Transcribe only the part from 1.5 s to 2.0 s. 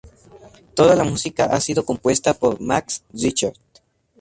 sido